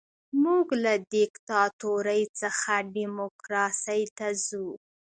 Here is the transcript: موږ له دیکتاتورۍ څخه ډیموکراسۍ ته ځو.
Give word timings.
موږ 0.43 0.67
له 0.83 0.93
دیکتاتورۍ 1.15 2.21
څخه 2.41 2.71
ډیموکراسۍ 2.95 4.01
ته 4.17 4.27
ځو. 4.45 4.67